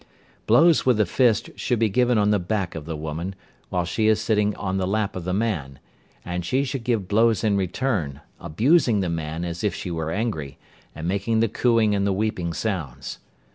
[0.47, 3.35] Blows with the fist should be given on the back of the woman,
[3.69, 5.77] while she is sitting on the lap of the man,
[6.25, 10.57] and she should give blows in return, abusing the man as if she were angry,
[10.95, 13.19] and making the cooing and the weeping sounds.